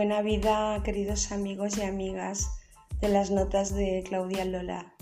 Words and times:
Buena 0.00 0.22
vida, 0.22 0.82
queridos 0.82 1.30
amigos 1.30 1.76
y 1.76 1.82
amigas 1.82 2.58
de 3.02 3.10
las 3.10 3.30
notas 3.30 3.74
de 3.74 4.02
Claudia 4.08 4.46
Lola. 4.46 4.94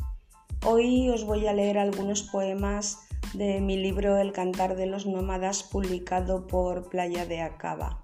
Hoy 0.66 1.09
os 1.09 1.22
voy 1.22 1.46
a 1.46 1.52
leer 1.52 1.79
algunos 1.79 2.24
poemas 2.24 3.06
de 3.32 3.61
mi 3.61 3.77
libro 3.77 4.16
El 4.16 4.32
cantar 4.32 4.74
de 4.74 4.87
los 4.87 5.06
nómadas 5.06 5.62
publicado 5.62 6.48
por 6.48 6.88
Playa 6.88 7.27
de 7.27 7.42
Acaba. 7.42 8.02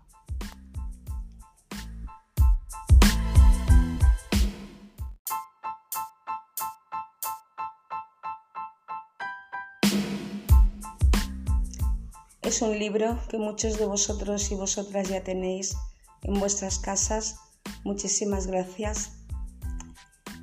Es 12.42 12.62
un 12.62 12.78
libro 12.78 13.18
que 13.28 13.38
muchos 13.38 13.80
de 13.80 13.86
vosotros 13.86 14.52
y 14.52 14.54
vosotras 14.54 15.08
ya 15.08 15.24
tenéis 15.24 15.76
en 16.24 16.34
vuestras 16.34 16.78
casas. 16.78 17.36
Muchísimas 17.84 18.46
gracias. 18.46 19.12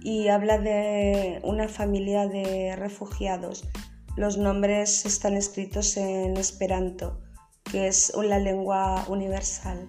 Y 0.02 0.30
habla 0.30 0.58
de 0.58 1.42
una 1.44 1.68
familia 1.68 2.28
de 2.28 2.76
refugiados. 2.76 3.68
Los 4.16 4.38
nombres 4.38 5.06
están 5.06 5.38
escritos 5.38 5.96
en 5.98 6.38
esperanto, 6.38 7.22
que 7.64 7.88
es 7.88 8.12
la 8.16 8.40
lengua 8.40 9.06
universal. 9.08 9.88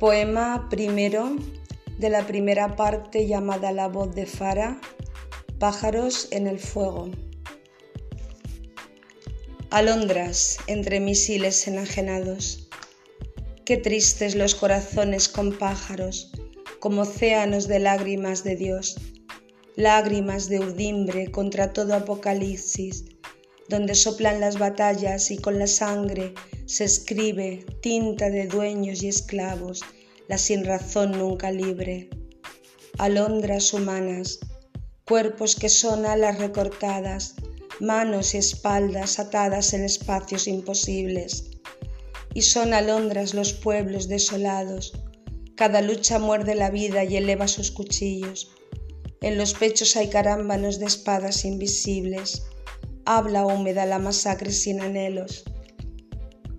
Poema 0.00 0.66
primero 0.70 1.36
de 1.98 2.08
la 2.08 2.26
primera 2.26 2.74
parte 2.74 3.26
llamada 3.26 3.70
La 3.70 3.86
voz 3.86 4.14
de 4.14 4.24
Fara, 4.24 4.80
Pájaros 5.58 6.28
en 6.30 6.46
el 6.46 6.58
fuego. 6.58 7.10
Alondras 9.68 10.56
entre 10.68 11.00
misiles 11.00 11.68
enajenados. 11.68 12.70
Qué 13.66 13.76
tristes 13.76 14.36
los 14.36 14.54
corazones 14.54 15.28
con 15.28 15.52
pájaros, 15.58 16.32
como 16.78 17.02
océanos 17.02 17.68
de 17.68 17.80
lágrimas 17.80 18.42
de 18.42 18.56
Dios, 18.56 18.96
lágrimas 19.76 20.48
de 20.48 20.60
urdimbre 20.60 21.30
contra 21.30 21.74
todo 21.74 21.92
apocalipsis, 21.92 23.04
donde 23.68 23.94
soplan 23.94 24.40
las 24.40 24.58
batallas 24.58 25.30
y 25.30 25.36
con 25.36 25.58
la 25.58 25.66
sangre 25.66 26.32
se 26.70 26.84
escribe 26.84 27.66
tinta 27.82 28.30
de 28.30 28.46
dueños 28.46 29.02
y 29.02 29.08
esclavos, 29.08 29.80
la 30.28 30.38
sin 30.38 30.64
razón 30.64 31.10
nunca 31.10 31.50
libre. 31.50 32.08
Alondras 32.96 33.74
humanas, 33.74 34.38
cuerpos 35.04 35.56
que 35.56 35.68
son 35.68 36.06
alas 36.06 36.38
recortadas, 36.38 37.34
manos 37.80 38.34
y 38.34 38.36
espaldas 38.36 39.18
atadas 39.18 39.74
en 39.74 39.82
espacios 39.82 40.46
imposibles. 40.46 41.50
Y 42.34 42.42
son 42.42 42.72
alondras 42.72 43.34
los 43.34 43.52
pueblos 43.52 44.06
desolados, 44.06 44.92
cada 45.56 45.82
lucha 45.82 46.20
muerde 46.20 46.54
la 46.54 46.70
vida 46.70 47.02
y 47.02 47.16
eleva 47.16 47.48
sus 47.48 47.72
cuchillos. 47.72 48.52
En 49.22 49.38
los 49.38 49.54
pechos 49.54 49.96
hay 49.96 50.08
carámbanos 50.08 50.78
de 50.78 50.86
espadas 50.86 51.44
invisibles 51.44 52.44
habla 53.04 53.44
húmeda 53.44 53.86
la 53.86 53.98
masacre 53.98 54.52
sin 54.52 54.80
anhelos. 54.80 55.44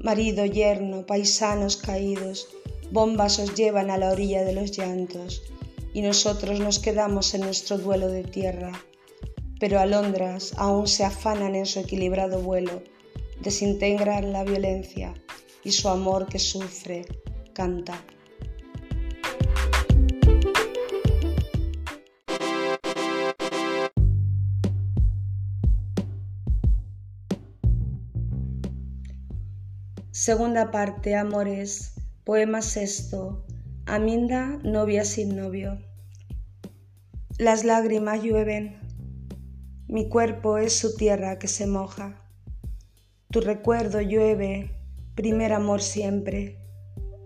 Marido, 0.03 0.45
yerno, 0.45 1.05
paisanos 1.05 1.77
caídos, 1.77 2.49
bombas 2.89 3.37
os 3.37 3.53
llevan 3.53 3.91
a 3.91 3.97
la 3.97 4.09
orilla 4.09 4.43
de 4.43 4.53
los 4.53 4.75
llantos, 4.75 5.43
y 5.93 6.01
nosotros 6.01 6.59
nos 6.59 6.79
quedamos 6.79 7.35
en 7.35 7.41
nuestro 7.41 7.77
duelo 7.77 8.07
de 8.07 8.23
tierra. 8.23 8.71
Pero 9.59 9.79
alondras 9.79 10.53
aún 10.57 10.87
se 10.87 11.03
afanan 11.03 11.53
en 11.53 11.67
su 11.67 11.79
equilibrado 11.79 12.41
vuelo, 12.41 12.81
desintegran 13.41 14.33
la 14.33 14.43
violencia 14.43 15.13
y 15.63 15.71
su 15.71 15.87
amor 15.87 16.25
que 16.25 16.39
sufre 16.39 17.05
canta. 17.53 18.03
Segunda 30.23 30.69
parte, 30.69 31.15
Amores, 31.15 31.95
poema 32.23 32.61
sexto, 32.61 33.43
Aminda, 33.87 34.59
novia 34.63 35.03
sin 35.03 35.35
novio. 35.35 35.79
Las 37.39 37.63
lágrimas 37.63 38.21
llueven, 38.21 38.79
mi 39.87 40.09
cuerpo 40.09 40.59
es 40.59 40.73
su 40.73 40.95
tierra 40.95 41.39
que 41.39 41.47
se 41.47 41.65
moja. 41.65 42.19
Tu 43.31 43.41
recuerdo 43.41 43.99
llueve, 43.99 44.69
primer 45.15 45.53
amor 45.53 45.81
siempre, 45.81 46.59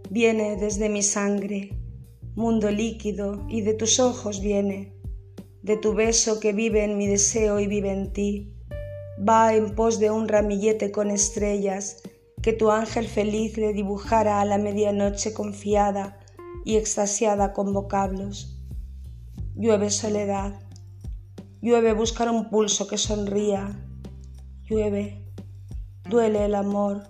viene 0.10 0.56
desde 0.56 0.88
mi 0.88 1.04
sangre, 1.04 1.78
mundo 2.34 2.72
líquido, 2.72 3.46
y 3.50 3.60
de 3.60 3.74
tus 3.74 4.00
ojos 4.00 4.40
viene, 4.40 4.94
de 5.64 5.76
tu 5.76 5.94
beso 5.94 6.40
que 6.40 6.54
vive 6.54 6.86
en 6.86 6.98
mi 6.98 7.08
deseo 7.08 7.60
y 7.60 7.68
vive 7.68 7.92
en 7.92 8.14
ti, 8.14 8.56
va 9.20 9.54
en 9.54 9.76
pos 9.76 10.00
de 10.00 10.12
un 10.12 10.30
ramillete 10.30 10.94
con 10.94 11.12
estrellas, 11.12 12.02
que 12.46 12.54
tu 12.54 12.70
ángel 12.70 13.08
feliz 13.08 13.58
le 13.58 13.74
dibujara 13.74 14.40
a 14.40 14.46
la 14.46 14.60
medianoche 14.60 15.34
confiada 15.34 16.20
y 16.64 16.76
extasiada 16.76 17.54
con 17.54 17.74
vocablos. 17.74 18.62
Llueve 19.56 19.90
soledad, 19.90 20.54
llueve 21.60 21.94
buscar 21.94 22.30
un 22.30 22.52
pulso 22.52 22.88
que 22.88 23.00
sonría, 23.00 23.84
llueve, 24.70 25.26
duele 26.08 26.46
el 26.46 26.54
amor, 26.54 27.08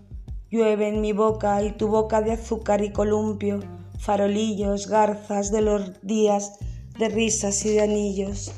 llueve 0.49 0.87
en 0.87 1.01
mi 1.01 1.11
boca 1.11 1.61
y 1.63 1.73
tu 1.73 1.89
boca 1.89 2.21
de 2.21 2.31
azúcar 2.31 2.81
y 2.81 2.93
columpio, 2.93 3.59
farolillos, 3.99 4.87
garzas 4.87 5.51
de 5.51 5.61
los 5.61 6.01
días 6.01 6.59
de 6.97 7.09
risas 7.09 7.65
y 7.65 7.71
de 7.71 7.81
anillos. 7.81 8.53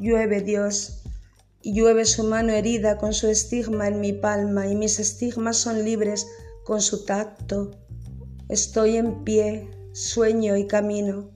Llueve 0.00 0.40
Dios, 0.40 0.95
llueve 1.72 2.04
su 2.04 2.24
mano 2.24 2.52
herida 2.52 2.96
con 2.96 3.12
su 3.12 3.28
estigma 3.28 3.88
en 3.88 4.00
mi 4.00 4.12
palma 4.12 4.68
y 4.68 4.76
mis 4.76 4.98
estigmas 5.00 5.56
son 5.56 5.84
libres 5.84 6.26
con 6.64 6.80
su 6.80 7.04
tacto. 7.04 7.72
Estoy 8.48 8.96
en 8.96 9.24
pie, 9.24 9.68
sueño 9.92 10.56
y 10.56 10.66
camino. 10.66 11.30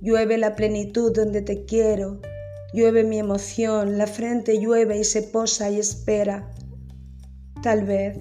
Llueve 0.00 0.38
la 0.38 0.54
plenitud 0.54 1.12
donde 1.12 1.42
te 1.42 1.64
quiero, 1.64 2.20
llueve 2.72 3.02
mi 3.02 3.18
emoción, 3.18 3.98
la 3.98 4.06
frente 4.06 4.60
llueve 4.60 4.98
y 4.98 5.04
se 5.04 5.22
posa 5.22 5.70
y 5.70 5.78
espera. 5.80 6.50
Tal 7.62 7.84
vez 7.84 8.18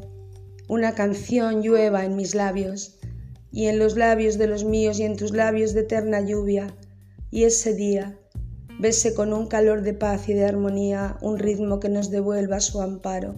una 0.68 0.96
canción 0.96 1.62
llueva 1.62 2.06
en 2.06 2.16
mis 2.16 2.36
labios 2.36 3.00
y 3.52 3.68
en 3.68 3.80
los 3.80 3.98
labios 3.98 4.38
de 4.38 4.48
los 4.48 4.64
míos 4.64 5.00
y 5.00 5.04
en 5.04 5.16
tus 5.16 5.32
labios 5.32 5.74
de 5.74 5.82
eterna 5.82 6.22
lluvia, 6.22 6.76
y 7.32 7.44
ese 7.44 7.74
día 7.74 8.20
bese 8.80 9.14
con 9.14 9.34
un 9.34 9.48
calor 9.48 9.82
de 9.82 9.94
paz 9.94 10.30
y 10.30 10.34
de 10.34 10.46
armonía 10.46 11.18
un 11.22 11.38
ritmo 11.38 11.82
que 11.82 11.90
nos 11.90 12.10
devuelva 12.10 12.62
su 12.62 12.82
amparo. 12.82 13.36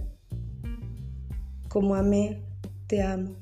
Como 1.67 1.95
amé, 1.95 2.43
te 2.87 3.01
amo. 3.01 3.35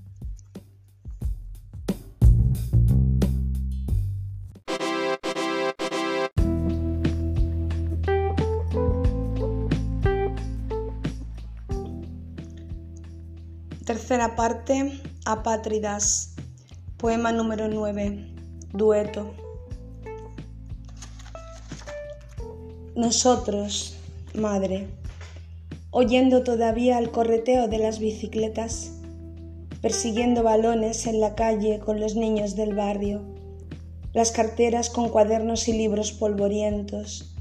Tercera 13.86 14.36
parte, 14.36 15.01
Apátridas, 15.25 16.36
poema 16.98 17.31
número 17.31 17.68
9, 17.68 18.34
dueto. 18.72 19.49
Nosotros, 23.00 23.96
madre, 24.34 24.90
oyendo 25.90 26.44
todavía 26.44 27.00
el 27.00 27.12
correteo 27.12 27.69
de 27.69 27.78
las 27.78 27.98
bicicletas, 27.98 28.92
persiguiendo 29.81 30.44
balones 30.44 31.07
en 31.07 31.22
la 31.22 31.34
calle 31.34 31.80
con 31.80 32.01
los 32.01 32.18
niños 32.18 32.57
del 32.57 32.75
barrio, 32.75 33.22
las 34.12 34.34
carteras 34.34 34.90
con 34.90 35.07
cuadernos 35.07 35.69
y 35.69 35.78
libros 35.78 36.12
polvorientos. 36.12 37.34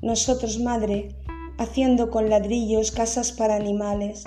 Nosotros, 0.00 0.58
madre, 0.58 1.14
haciendo 1.58 2.10
con 2.10 2.30
ladrillos 2.30 2.90
casas 2.90 3.30
para 3.30 3.56
animales. 3.56 4.24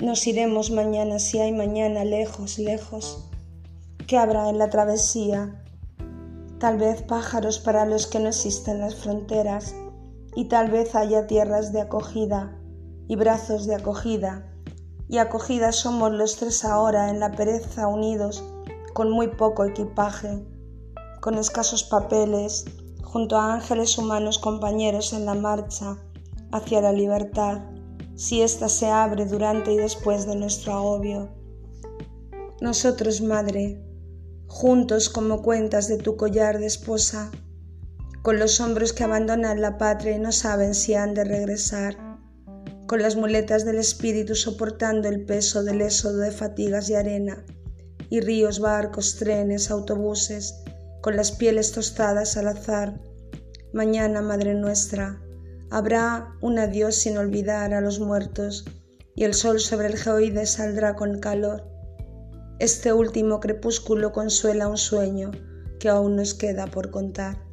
Nos 0.00 0.26
iremos 0.26 0.72
mañana 0.72 1.20
si 1.20 1.38
hay 1.38 1.52
mañana 1.52 2.04
lejos, 2.04 2.58
lejos. 2.58 3.28
¿Qué 4.08 4.16
habrá 4.16 4.50
en 4.50 4.58
la 4.58 4.70
travesía? 4.70 5.62
Tal 6.58 6.78
vez 6.78 7.02
pájaros 7.02 7.60
para 7.60 7.86
los 7.86 8.08
que 8.08 8.18
no 8.18 8.30
existen 8.30 8.80
las 8.80 8.96
fronteras 8.96 9.76
y 10.36 10.46
tal 10.46 10.70
vez 10.70 10.94
haya 10.94 11.26
tierras 11.26 11.72
de 11.72 11.80
acogida 11.80 12.58
y 13.08 13.16
brazos 13.16 13.66
de 13.66 13.74
acogida 13.74 14.50
y 15.08 15.18
acogida 15.18 15.72
somos 15.72 16.12
los 16.12 16.36
tres 16.36 16.64
ahora 16.64 17.10
en 17.10 17.20
la 17.20 17.32
pereza 17.32 17.86
unidos, 17.88 18.42
con 18.94 19.10
muy 19.10 19.28
poco 19.28 19.64
equipaje, 19.64 20.44
con 21.20 21.34
escasos 21.34 21.84
papeles, 21.84 22.64
junto 23.02 23.36
a 23.36 23.54
ángeles 23.54 23.98
humanos 23.98 24.38
compañeros 24.38 25.12
en 25.12 25.26
la 25.26 25.34
marcha 25.34 25.96
hacia 26.52 26.80
la 26.80 26.92
libertad, 26.92 27.62
si 28.16 28.42
ésta 28.42 28.68
se 28.68 28.86
abre 28.86 29.26
durante 29.26 29.72
y 29.72 29.76
después 29.76 30.26
de 30.26 30.36
nuestro 30.36 30.72
agobio. 30.72 31.28
Nosotros, 32.60 33.20
Madre, 33.20 33.80
juntos 34.46 35.08
como 35.08 35.42
cuentas 35.42 35.88
de 35.88 35.98
tu 35.98 36.16
collar 36.16 36.58
de 36.58 36.66
esposa, 36.66 37.30
con 38.24 38.38
los 38.38 38.58
hombros 38.58 38.94
que 38.94 39.04
abandonan 39.04 39.60
la 39.60 39.76
patria 39.76 40.12
y 40.12 40.18
no 40.18 40.32
saben 40.32 40.74
si 40.74 40.94
han 40.94 41.12
de 41.12 41.24
regresar, 41.24 41.98
con 42.86 43.02
las 43.02 43.16
muletas 43.16 43.66
del 43.66 43.76
espíritu 43.76 44.34
soportando 44.34 45.08
el 45.08 45.26
peso 45.26 45.62
del 45.62 45.82
éxodo 45.82 46.20
de 46.20 46.30
fatigas 46.30 46.88
y 46.88 46.94
arena, 46.94 47.44
y 48.08 48.22
ríos, 48.22 48.60
barcos, 48.60 49.16
trenes, 49.16 49.70
autobuses, 49.70 50.54
con 51.02 51.16
las 51.16 51.32
pieles 51.32 51.72
tostadas 51.72 52.38
al 52.38 52.48
azar. 52.48 52.98
Mañana, 53.74 54.22
Madre 54.22 54.54
nuestra, 54.54 55.20
habrá 55.70 56.32
un 56.40 56.58
adiós 56.58 56.94
sin 56.94 57.18
olvidar 57.18 57.74
a 57.74 57.82
los 57.82 58.00
muertos, 58.00 58.64
y 59.14 59.24
el 59.24 59.34
sol 59.34 59.60
sobre 59.60 59.88
el 59.88 59.98
geoide 59.98 60.46
saldrá 60.46 60.96
con 60.96 61.18
calor. 61.18 61.68
Este 62.58 62.94
último 62.94 63.38
crepúsculo 63.40 64.12
consuela 64.12 64.66
un 64.66 64.78
sueño 64.78 65.30
que 65.78 65.90
aún 65.90 66.16
nos 66.16 66.32
queda 66.32 66.66
por 66.68 66.90
contar. 66.90 67.43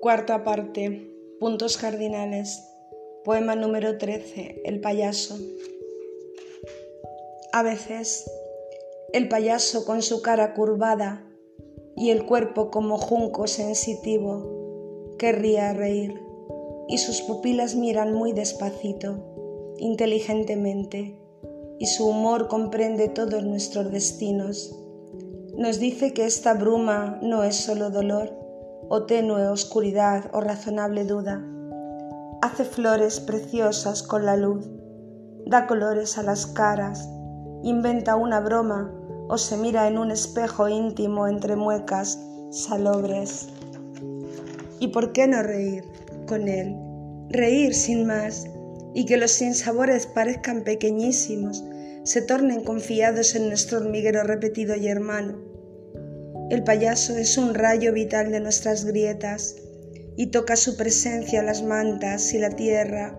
Cuarta 0.00 0.44
parte. 0.44 1.12
Puntos 1.40 1.76
cardinales. 1.76 2.66
Poema 3.22 3.54
número 3.54 3.98
13. 3.98 4.62
El 4.64 4.80
payaso. 4.80 5.36
A 7.52 7.62
veces, 7.62 8.24
el 9.12 9.28
payaso 9.28 9.84
con 9.84 10.00
su 10.00 10.22
cara 10.22 10.54
curvada 10.54 11.30
y 11.96 12.08
el 12.08 12.24
cuerpo 12.24 12.70
como 12.70 12.96
junco 12.96 13.46
sensitivo 13.46 15.16
querría 15.18 15.74
reír 15.74 16.18
y 16.88 16.96
sus 16.96 17.20
pupilas 17.20 17.74
miran 17.74 18.14
muy 18.14 18.32
despacito, 18.32 19.74
inteligentemente, 19.76 21.14
y 21.78 21.84
su 21.84 22.08
humor 22.08 22.48
comprende 22.48 23.10
todos 23.10 23.44
nuestros 23.44 23.92
destinos. 23.92 24.74
Nos 25.58 25.78
dice 25.78 26.14
que 26.14 26.24
esta 26.24 26.54
bruma 26.54 27.18
no 27.20 27.44
es 27.44 27.56
solo 27.56 27.90
dolor, 27.90 28.39
o 28.92 29.04
tenue 29.04 29.46
oscuridad 29.46 30.28
o 30.32 30.40
razonable 30.40 31.04
duda. 31.04 31.40
Hace 32.42 32.64
flores 32.64 33.20
preciosas 33.20 34.02
con 34.02 34.26
la 34.26 34.36
luz, 34.36 34.68
da 35.46 35.68
colores 35.68 36.18
a 36.18 36.24
las 36.24 36.46
caras, 36.46 37.08
inventa 37.62 38.16
una 38.16 38.40
broma 38.40 38.92
o 39.28 39.38
se 39.38 39.56
mira 39.56 39.86
en 39.86 39.96
un 39.96 40.10
espejo 40.10 40.68
íntimo 40.68 41.28
entre 41.28 41.54
muecas 41.54 42.18
salobres. 42.50 43.48
¿Y 44.80 44.88
por 44.88 45.12
qué 45.12 45.28
no 45.28 45.40
reír 45.44 45.84
con 46.26 46.48
él? 46.48 46.76
Reír 47.28 47.74
sin 47.74 48.08
más 48.08 48.48
y 48.92 49.06
que 49.06 49.18
los 49.18 49.30
sinsabores 49.30 50.08
parezcan 50.08 50.64
pequeñísimos, 50.64 51.62
se 52.02 52.22
tornen 52.22 52.64
confiados 52.64 53.36
en 53.36 53.46
nuestro 53.46 53.78
hormiguero 53.78 54.24
repetido 54.24 54.74
y 54.74 54.88
hermano 54.88 55.49
el 56.50 56.64
payaso 56.64 57.16
es 57.16 57.38
un 57.38 57.54
rayo 57.54 57.92
vital 57.92 58.32
de 58.32 58.40
nuestras 58.40 58.84
grietas 58.84 59.54
y 60.16 60.32
toca 60.32 60.56
su 60.56 60.76
presencia 60.76 61.44
las 61.44 61.62
mantas 61.62 62.34
y 62.34 62.38
la 62.38 62.50
tierra, 62.50 63.16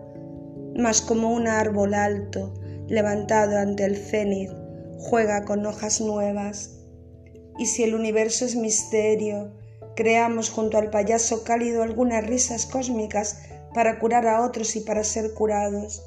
mas 0.76 1.02
como 1.02 1.32
un 1.32 1.48
árbol 1.48 1.94
alto, 1.94 2.54
levantado 2.90 3.58
ante 3.58 3.86
el 3.86 3.96
cenit, 3.96 4.52
juega 5.00 5.46
con 5.46 5.66
hojas 5.66 6.02
nuevas. 6.02 6.72
Y 7.58 7.68
si 7.68 7.84
el 7.84 7.96
universo 7.96 8.44
es 8.44 8.58
misterio, 8.58 9.54
creamos 9.96 10.50
junto 10.50 10.78
al 10.78 10.90
payaso 10.90 11.46
cálido 11.46 11.84
algunas 11.84 12.28
risas 12.28 12.66
cósmicas 12.66 13.44
para 13.74 13.98
curar 14.00 14.28
a 14.28 14.42
otros 14.42 14.76
y 14.76 14.82
para 14.82 15.06
ser 15.06 15.34
curados. 15.34 16.04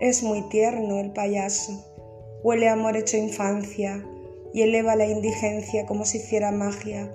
Es 0.00 0.22
muy 0.22 0.48
tierno 0.48 1.00
el 1.00 1.12
payaso, 1.12 1.84
huele 2.42 2.70
amor 2.70 2.96
hecho 2.96 3.18
infancia, 3.18 4.02
y 4.54 4.62
eleva 4.62 4.94
la 4.94 5.04
indigencia 5.04 5.84
como 5.84 6.04
si 6.04 6.18
hiciera 6.18 6.52
magia. 6.52 7.12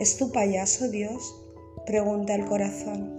¿Es 0.00 0.16
tu 0.16 0.32
payaso, 0.32 0.88
Dios? 0.88 1.36
pregunta 1.84 2.34
el 2.34 2.46
corazón. 2.46 3.18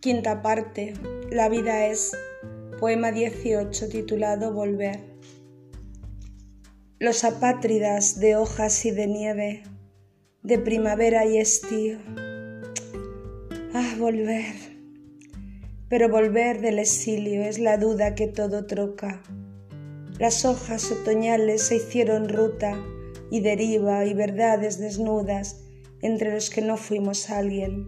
Quinta 0.00 0.40
parte. 0.40 0.94
La 1.30 1.50
vida 1.50 1.86
es. 1.86 2.16
Poema 2.80 3.12
18 3.12 3.90
titulado 3.90 4.52
Volver 4.52 5.12
los 7.02 7.24
apátridas 7.24 8.20
de 8.20 8.36
hojas 8.36 8.84
y 8.86 8.92
de 8.92 9.08
nieve, 9.08 9.64
de 10.44 10.56
primavera 10.56 11.26
y 11.26 11.36
estío. 11.36 11.98
Ah, 13.74 13.96
volver. 13.98 14.54
Pero 15.88 16.08
volver 16.08 16.60
del 16.60 16.78
exilio 16.78 17.42
es 17.42 17.58
la 17.58 17.76
duda 17.76 18.14
que 18.14 18.28
todo 18.28 18.66
troca. 18.66 19.20
Las 20.20 20.44
hojas 20.44 20.92
otoñales 20.92 21.62
se 21.62 21.78
hicieron 21.78 22.28
ruta 22.28 22.80
y 23.32 23.40
deriva 23.40 24.04
y 24.06 24.14
verdades 24.14 24.78
desnudas 24.78 25.64
entre 26.02 26.32
los 26.32 26.50
que 26.50 26.62
no 26.62 26.76
fuimos 26.76 27.30
alguien. 27.30 27.84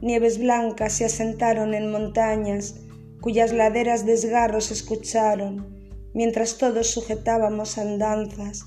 Nieves 0.00 0.38
blancas 0.38 0.94
se 0.94 1.04
asentaron 1.04 1.74
en 1.74 1.92
montañas 1.92 2.76
cuyas 3.20 3.52
laderas 3.52 4.06
desgarros 4.06 4.70
escucharon 4.70 5.77
mientras 6.14 6.58
todos 6.58 6.90
sujetábamos 6.90 7.78
andanzas, 7.78 8.66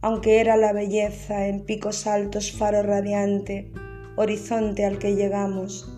aunque 0.00 0.40
era 0.40 0.56
la 0.56 0.72
belleza 0.72 1.46
en 1.46 1.64
picos 1.64 2.06
altos 2.06 2.52
faro 2.52 2.82
radiante, 2.82 3.72
horizonte 4.16 4.84
al 4.84 4.98
que 4.98 5.14
llegamos. 5.14 5.88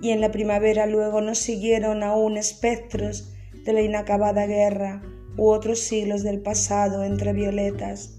Y 0.00 0.10
en 0.10 0.20
la 0.20 0.30
primavera 0.30 0.86
luego 0.86 1.20
nos 1.20 1.38
siguieron 1.38 2.02
aún 2.04 2.36
espectros 2.36 3.34
de 3.64 3.72
la 3.72 3.82
inacabada 3.82 4.46
guerra 4.46 5.02
u 5.36 5.48
otros 5.48 5.80
siglos 5.80 6.22
del 6.22 6.40
pasado 6.40 7.02
entre 7.02 7.32
violetas. 7.32 8.18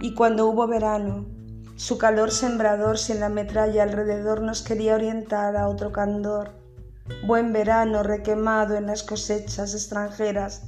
Y 0.00 0.14
cuando 0.14 0.46
hubo 0.46 0.68
verano, 0.68 1.26
su 1.76 1.98
calor 1.98 2.30
sembrador 2.30 2.98
sin 2.98 3.18
la 3.18 3.28
metralla 3.28 3.82
alrededor 3.82 4.42
nos 4.42 4.62
quería 4.62 4.94
orientar 4.94 5.56
a 5.56 5.68
otro 5.68 5.90
candor. 5.90 6.52
Buen 7.26 7.52
verano 7.52 8.04
requemado 8.04 8.76
en 8.76 8.86
las 8.86 9.02
cosechas 9.02 9.74
extranjeras 9.74 10.62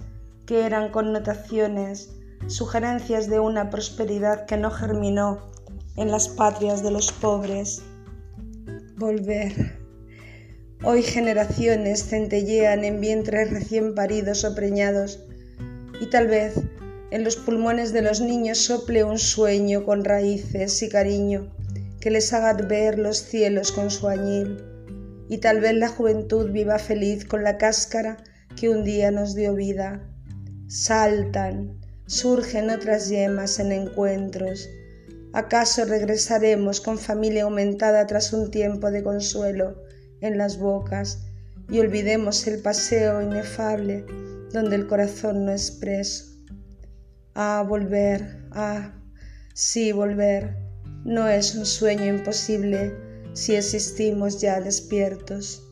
que 0.47 0.65
eran 0.65 0.91
connotaciones, 0.91 2.11
sugerencias 2.47 3.29
de 3.29 3.41
una 3.41 3.69
prosperidad 3.71 4.47
que 4.47 4.57
no 4.57 4.71
germinó 4.71 5.51
en 5.97 6.11
las 6.11 6.29
patrias 6.29 6.83
de 6.83 6.93
los 6.93 7.11
pobres. 7.11 7.83
Volver. 8.97 9.77
Hoy 10.85 11.03
generaciones 11.03 12.05
centellean 12.07 12.85
en 12.85 13.01
vientres 13.01 13.51
recién 13.51 13.95
paridos 13.95 14.45
o 14.45 14.55
preñados 14.55 15.21
y 16.01 16.07
tal 16.07 16.29
vez 16.29 16.55
en 17.11 17.25
los 17.25 17.37
pulmones 17.37 17.93
de 17.93 18.03
los 18.03 18.21
niños 18.21 18.59
sople 18.59 19.03
un 19.03 19.19
sueño 19.19 19.85
con 19.85 20.05
raíces 20.05 20.83
y 20.83 20.89
cariño 20.89 21.51
que 22.01 22.11
les 22.11 22.33
haga 22.33 22.53
ver 22.53 22.99
los 22.99 23.19
cielos 23.19 23.73
con 23.73 23.91
su 23.91 24.07
añil 24.07 24.63
y 25.29 25.39
tal 25.39 25.61
vez 25.61 25.75
la 25.75 25.89
juventud 25.89 26.51
viva 26.53 26.79
feliz 26.79 27.25
con 27.25 27.43
la 27.43 27.59
cáscara 27.59 28.19
que 28.55 28.69
un 28.69 28.85
día 28.85 29.11
nos 29.11 29.35
dio 29.35 29.55
vida 29.55 30.03
saltan, 30.69 31.81
surgen 32.07 32.71
otras 32.71 33.09
yemas 33.09 33.59
en 33.59 33.73
encuentros. 33.73 34.69
¿Acaso 35.33 35.85
regresaremos 35.85 36.81
con 36.81 36.99
familia 36.99 37.45
aumentada 37.45 38.07
tras 38.07 38.33
un 38.33 38.51
tiempo 38.51 38.91
de 38.91 39.03
consuelo 39.03 39.83
en 40.21 40.39
las 40.39 40.59
bocas 40.59 41.27
y 41.69 41.79
olvidemos 41.79 42.47
el 42.47 42.63
paseo 42.63 43.21
inefable 43.21 44.05
donde 44.53 44.77
el 44.77 44.87
corazón 44.87 45.45
no 45.45 45.53
es 45.53 45.71
preso? 45.71 46.25
Ah, 47.35 47.65
volver, 47.69 48.47
ah, 48.53 48.95
sí, 49.53 49.93
volver. 49.93 50.57
No 51.05 51.29
es 51.29 51.55
un 51.55 51.67
sueño 51.67 52.07
imposible 52.07 52.95
si 53.35 53.55
existimos 53.55 54.41
ya 54.41 54.61
despiertos. 54.61 55.66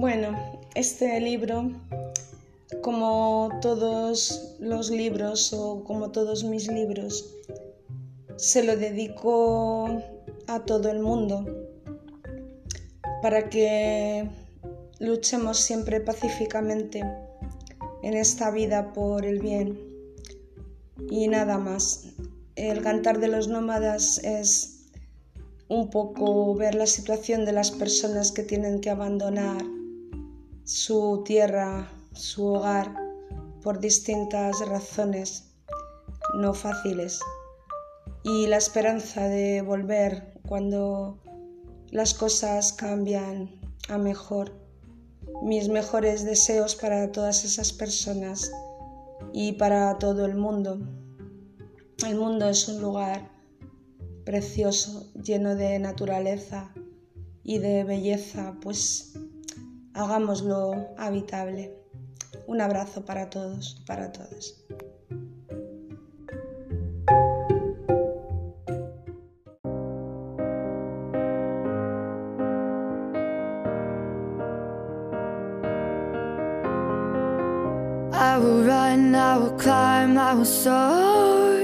Bueno, 0.00 0.34
este 0.74 1.20
libro, 1.20 1.72
como 2.80 3.50
todos 3.60 4.56
los 4.58 4.88
libros 4.88 5.52
o 5.52 5.84
como 5.84 6.10
todos 6.10 6.42
mis 6.42 6.68
libros, 6.68 7.36
se 8.36 8.64
lo 8.64 8.78
dedico 8.78 10.02
a 10.46 10.60
todo 10.60 10.90
el 10.90 11.00
mundo 11.00 11.44
para 13.20 13.50
que 13.50 14.26
luchemos 15.00 15.58
siempre 15.58 16.00
pacíficamente 16.00 17.00
en 18.02 18.14
esta 18.14 18.50
vida 18.50 18.94
por 18.94 19.26
el 19.26 19.38
bien 19.38 19.78
y 21.10 21.28
nada 21.28 21.58
más. 21.58 22.06
El 22.56 22.80
cantar 22.80 23.20
de 23.20 23.28
los 23.28 23.48
nómadas 23.48 24.16
es 24.24 24.86
un 25.68 25.90
poco 25.90 26.54
ver 26.54 26.74
la 26.74 26.86
situación 26.86 27.44
de 27.44 27.52
las 27.52 27.70
personas 27.70 28.32
que 28.32 28.42
tienen 28.42 28.80
que 28.80 28.88
abandonar 28.88 29.62
su 30.64 31.22
tierra, 31.24 31.90
su 32.12 32.46
hogar, 32.46 32.94
por 33.62 33.80
distintas 33.80 34.60
razones 34.66 35.50
no 36.34 36.54
fáciles. 36.54 37.20
Y 38.22 38.46
la 38.46 38.56
esperanza 38.56 39.24
de 39.28 39.62
volver 39.62 40.38
cuando 40.46 41.18
las 41.90 42.14
cosas 42.14 42.72
cambian 42.72 43.60
a 43.88 43.98
mejor. 43.98 44.52
Mis 45.42 45.68
mejores 45.68 46.24
deseos 46.24 46.74
para 46.76 47.12
todas 47.12 47.44
esas 47.44 47.72
personas 47.72 48.50
y 49.32 49.52
para 49.52 49.98
todo 49.98 50.26
el 50.26 50.34
mundo. 50.34 50.80
El 52.06 52.16
mundo 52.16 52.48
es 52.48 52.68
un 52.68 52.80
lugar 52.80 53.30
precioso, 54.24 55.10
lleno 55.14 55.54
de 55.54 55.78
naturaleza 55.78 56.72
y 57.42 57.58
de 57.58 57.84
belleza, 57.84 58.56
pues 58.62 59.14
hagámoslo 60.00 60.88
habitable. 60.96 61.70
Un 62.46 62.60
abrazo 62.60 63.04
para 63.04 63.28
todos, 63.28 63.82
para 63.86 64.10
todas. 64.12 64.56
I 78.12 78.38
will 78.38 78.64
run, 78.64 79.14
I 79.14 79.36
will 79.36 79.56
climb, 79.58 80.18
I 80.18 80.34
will 80.34 80.44
soar. 80.44 81.60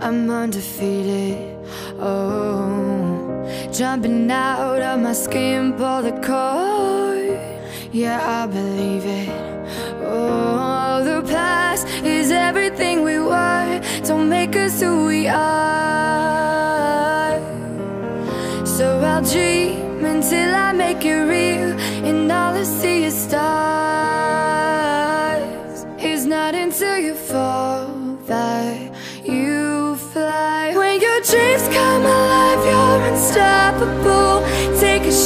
I'm 0.00 0.30
undefeated. 0.30 1.58
Oh, 1.98 3.68
jumping 3.72 4.30
out 4.30 4.80
of 4.80 5.00
my 5.00 5.12
skin, 5.12 5.72
pull 5.74 6.02
the 6.02 6.12
cord. 6.20 6.93
Yeah, 7.94 8.42
I 8.42 8.46
believe 8.48 9.04
it. 9.06 9.28
Oh, 10.02 11.04
the 11.04 11.22
past 11.30 11.86
is 12.02 12.32
everything 12.32 13.04
we 13.04 13.20
were. 13.20 13.80
Don't 14.02 14.28
make 14.28 14.56
us 14.56 14.80
who 14.80 15.06
we 15.06 15.28
are. 15.28 15.38
So 18.66 18.98
I'll 18.98 19.22
dream 19.22 20.04
until 20.04 20.56
I 20.56 20.72
make 20.72 21.04
it 21.04 21.22
real, 21.22 21.78
and 22.04 22.32
all 22.32 22.54
I 22.54 22.64
see 22.64 23.04
is 23.04 23.14
stars. 23.14 23.53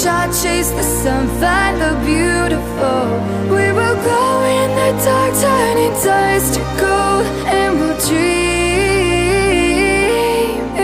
Shot, 0.08 0.30
chase 0.42 0.70
the 0.70 0.82
sun, 0.82 1.28
find 1.38 1.76
the 1.82 1.92
beautiful. 2.06 3.02
We 3.54 3.66
will 3.76 3.96
glow 4.04 4.42
in 4.58 4.70
the 4.80 4.90
dark, 5.04 5.32
turning 5.42 5.94
dust 6.02 6.54
to 6.54 6.60
gold, 6.80 7.26
and 7.56 7.70
we'll 7.78 7.98
dream 8.08 8.48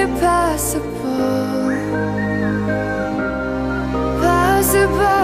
impossible. 0.03 0.85
Possible. 4.21 5.24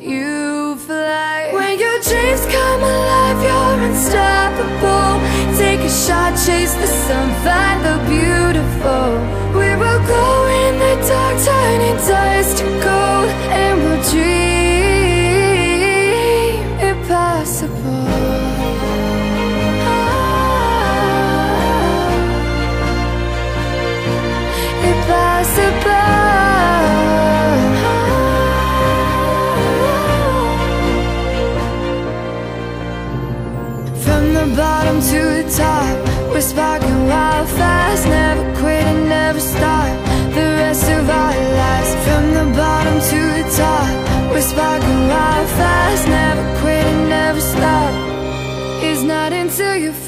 You 0.00 0.76
fly. 0.86 1.50
When 1.52 1.78
your 1.78 1.98
dreams 2.08 2.44
come 2.56 2.82
alive, 2.94 3.38
you're 3.46 3.78
unstoppable. 3.88 5.14
Take 5.62 5.80
a 5.80 5.92
shot, 6.04 6.32
chase 6.46 6.74
the 6.82 6.90
sun, 7.04 7.28
find 7.44 7.78
the 7.88 7.96
beautiful. 8.14 9.06
We 9.58 9.68
will 9.82 10.02
go 10.16 10.26
in 10.62 10.72
the 10.84 10.94
dark, 11.08 11.36
turning 11.46 11.98
dust 12.08 12.58
to 12.58 12.81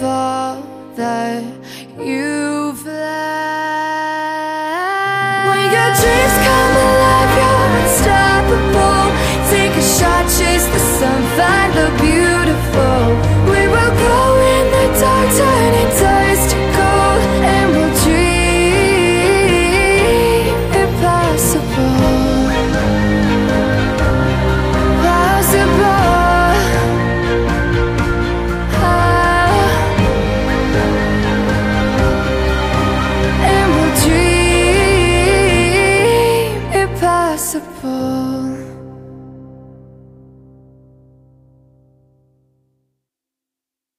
far. 0.04 0.53